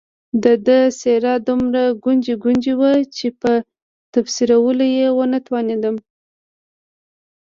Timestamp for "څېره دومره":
0.99-1.81